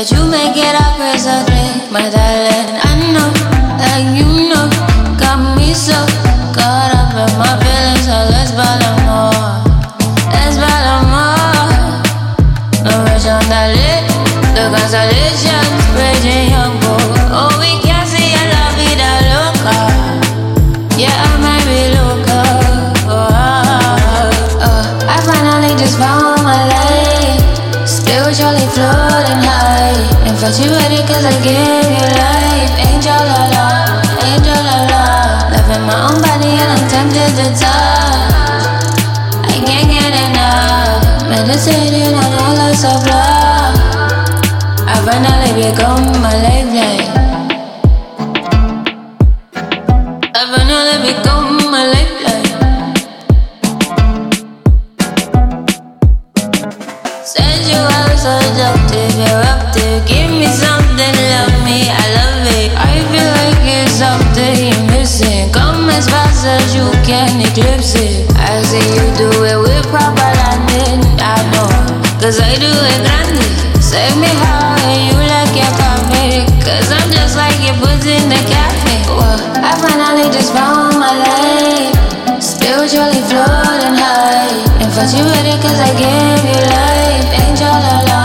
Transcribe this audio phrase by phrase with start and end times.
[0.00, 2.72] But you make it up so clear, my darling.
[2.72, 3.28] I know,
[3.84, 4.64] like you know,
[5.20, 5.92] got me so
[6.56, 8.08] caught up in my feelings.
[8.08, 9.60] So let's battle more,
[10.32, 12.00] let's battle more.
[12.80, 14.08] No rush on that lit,
[14.56, 15.29] the consolations,
[30.40, 30.48] high.
[30.48, 32.72] Infatuated cause I gave you life.
[32.88, 33.66] Angel la la,
[34.24, 35.04] angel la la.
[35.52, 38.34] Loving my own body and I'm tempted to touch.
[39.44, 41.28] I can't get enough.
[41.28, 43.76] Meditating on all the self love.
[44.86, 47.08] I finally become my lifeline.
[50.34, 52.09] I finally become my lifeline.
[66.44, 68.24] As you can eclipse it.
[68.36, 71.04] I see you do it with proper landing.
[71.20, 71.68] I know,
[72.16, 73.44] cause I do it grande.
[73.82, 76.48] Save me how you like your coffee.
[76.64, 79.04] Cause I'm just like your puts in the cafe.
[79.12, 81.92] Well, I finally just found my life.
[82.40, 84.48] Spiritually floating high.
[84.80, 87.26] Infatuated cause I gave you life.
[87.36, 88.22] Angel la la,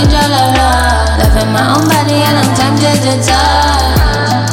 [0.00, 0.70] angel la la.
[1.20, 4.48] Loving my own body and I'm tempted to touch.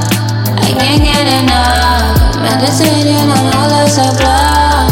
[0.57, 1.78] I can't get enough.
[2.49, 4.89] Meditating on all the self love.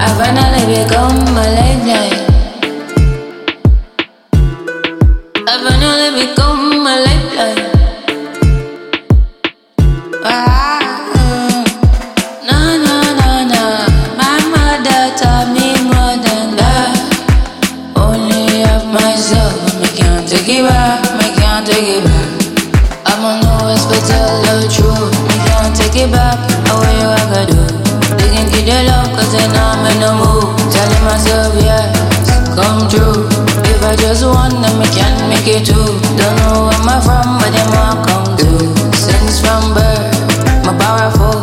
[0.00, 2.18] I finally become my lifeline.
[5.46, 7.64] I finally become my lifeline.
[10.24, 11.04] Ah,
[12.48, 13.64] no, no, no, no.
[14.16, 16.96] My mother taught me more than that.
[17.94, 22.37] Only of myself, I can't take it back, I can't take it back.
[23.18, 26.38] I'm on no but tell the truth, I can't take it back.
[26.70, 27.58] How you I gotta do?
[28.14, 30.54] They can get their love, cause they know I'm in the mood.
[30.70, 31.90] Telling myself, yes,
[32.54, 33.26] come true.
[33.66, 35.98] If I just want them, I can make it too.
[36.14, 38.50] Don't know where I'm from, but them all come to.
[38.94, 40.14] Since from birth,
[40.62, 41.42] my powerful.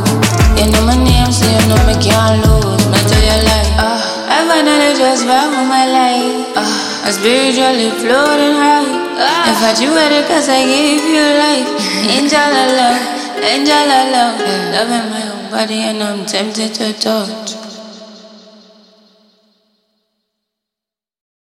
[0.55, 2.87] You know my name, so you know me can't lose.
[2.87, 3.99] Me tell you like, ah,
[4.31, 6.55] I finally just found my life.
[6.55, 9.04] Ah, I spiritually floating high.
[9.17, 11.71] Ah, infatuated cause I gave you life.
[12.11, 13.03] Angel of love,
[13.41, 14.39] angel of love.
[14.75, 17.64] Loving my own body and I'm tempted to touch.